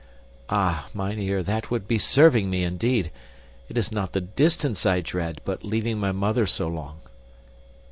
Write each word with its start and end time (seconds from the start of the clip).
"Ah, 0.49 0.87
mynheer, 0.95 1.43
that 1.43 1.69
would 1.69 1.87
be 1.87 1.99
serving 1.99 2.49
me 2.49 2.63
indeed; 2.63 3.11
it 3.69 3.77
is 3.77 3.91
not 3.91 4.13
the 4.13 4.21
distance 4.21 4.83
I 4.83 4.99
dread 5.01 5.41
but 5.45 5.63
leaving 5.63 5.99
my 5.99 6.11
mother 6.11 6.47
so 6.47 6.67
long." 6.67 7.01